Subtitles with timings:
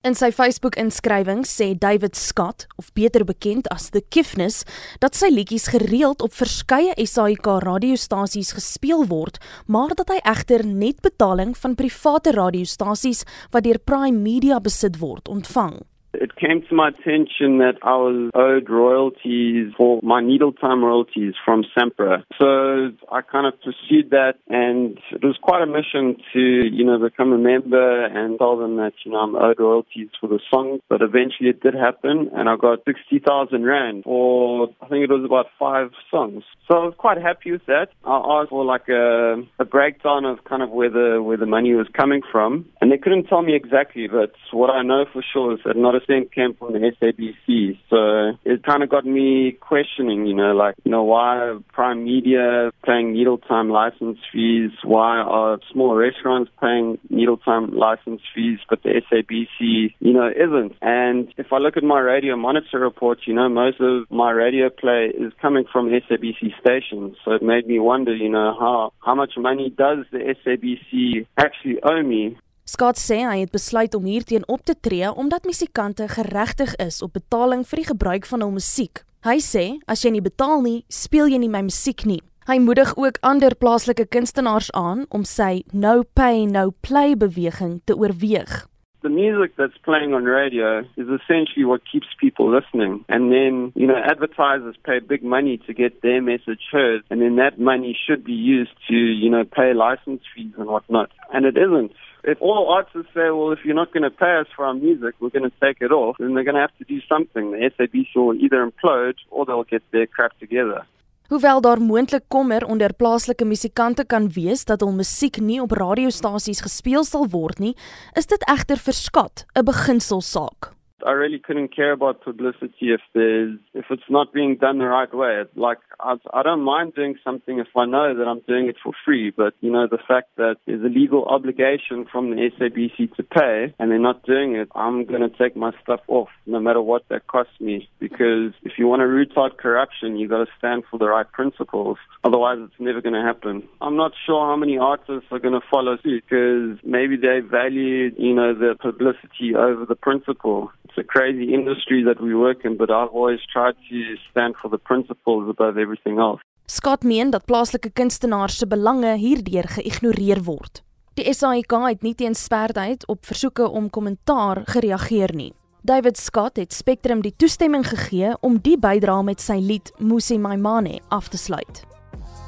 [0.00, 4.62] In sy Facebook-inskrywing sê David Scott, of beter bekend as The Kiffness,
[4.96, 9.36] dat sy liedjies gereeld op verskeie SAIK radiostasies gespeel word,
[9.68, 15.28] maar dat hy egter net betaling van private radiostasies wat deur Prime Media besit word,
[15.28, 15.82] ontvang.
[16.12, 21.34] It came to my attention that I was owed royalties for my needle time royalties
[21.44, 22.24] from SAMPRA.
[22.38, 26.98] So I kind of pursued that and it was quite a mission to, you know,
[26.98, 30.80] become a member and tell them that, you know, I'm owed royalties for the song.
[30.88, 35.24] But eventually it did happen and I got 60,000 Rand for, I think it was
[35.24, 36.42] about five songs.
[36.66, 37.88] So I was quite happy with that.
[38.04, 41.72] I asked for like a, a breakdown of kind of where the, where the money
[41.74, 45.54] was coming from and they couldn't tell me exactly, but what I know for sure
[45.54, 47.78] is that not a percent came from the SABC.
[47.88, 52.70] So it kind of got me questioning, you know, like, you know, why Prime Media
[52.84, 54.70] paying needle time license fees?
[54.84, 60.74] Why are small restaurants paying needle time license fees, but the SABC, you know, isn't?
[60.82, 64.70] And if I look at my radio monitor reports, you know, most of my radio
[64.70, 67.16] play is coming from SABC stations.
[67.24, 71.78] So it made me wonder, you know, how, how much money does the SABC actually
[71.82, 72.36] owe me?
[72.70, 77.16] Scott sê hy het besluit om hierteen op te tree omdat musikante geregtig is op
[77.18, 79.02] betaling vir die gebruik van hul musiek.
[79.26, 82.20] Hy sê as jy nie betaal nie, speel jy nie my musiek nie.
[82.46, 87.98] Hy moedig ook ander plaaslike kunstenaars aan om sy no pay no play beweging te
[87.98, 88.70] oorweeg.
[89.02, 93.02] the music that's playing on radio is essentially what keeps people listening.
[93.08, 97.36] And then, you know, advertisers pay big money to get their message heard, and then
[97.36, 101.10] that money should be used to, you know, pay license fees and whatnot.
[101.32, 101.92] And it isn't.
[102.24, 105.14] If all artists say, well, if you're not going to pay us for our music,
[105.20, 107.52] we're going to take it off, then they're going to have to do something.
[107.52, 110.86] The SABC will either implode or they'll get their crap together.
[111.30, 116.64] Hoewel daar moontlik kommer onder plaaslike musikante kan wees dat hul musiek nie op radiostasies
[116.66, 117.76] gespeel sal word nie,
[118.18, 120.74] is dit egter verskat 'n beginselsaak.
[121.06, 125.12] I really couldn't care about publicity if there's if it's not being done the right
[125.12, 125.44] way.
[125.54, 128.92] Like I, I don't mind doing something if I know that I'm doing it for
[129.04, 133.22] free, but you know the fact that there's a legal obligation from the SABC to
[133.22, 136.82] pay and they're not doing it, I'm going to take my stuff off no matter
[136.82, 137.88] what that costs me.
[137.98, 141.30] Because if you want to root out corruption, you got to stand for the right
[141.30, 141.98] principles.
[142.24, 143.66] Otherwise, it's never going to happen.
[143.80, 148.10] I'm not sure how many artists are going to follow suit because maybe they value
[148.16, 150.70] you know the publicity over the principle.
[150.90, 154.68] It's a crazy industry that we work in, but I've always tried to stand for
[154.70, 156.40] the principles above everything else.
[156.66, 160.82] Scott meen dat plaaslike kunstenaars se belange hierdeur geïgnoreer word.
[161.14, 165.52] Die SAIK het nie teen sperdheid op versoeke om kommentaar gereageer nie.
[165.82, 170.56] David Scott het Spectrum die toestemming gegee om die bydrae met sy lied Musi My
[170.56, 171.84] Money af te sluit.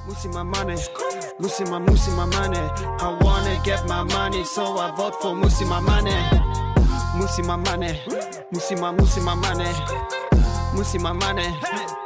[0.06, 0.76] Musi my money,
[1.38, 2.64] Musi my Musi my money.
[2.98, 6.81] I wanna get my money so I vote for Musi my money.
[7.14, 7.88] Mmusi my money,
[8.52, 9.64] Mmusi my Mmusi my money,
[10.72, 11.42] Mmusi my money,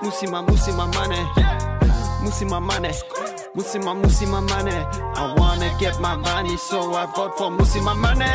[0.02, 1.16] Mmusi my Mmusi my money,
[2.20, 2.88] Mmusi my money,
[3.54, 4.72] Mmusi my Mmusi my money.
[4.72, 8.26] I wanna get my money, so I vote for Mmusi my money.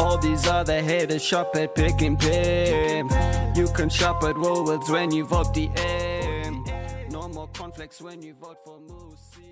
[0.00, 3.02] All these other haters shop at Pick and Pay.
[3.54, 6.64] You can shop at Woolworths when you vote the M.
[7.10, 9.44] No more conflicts when you vote for Musi.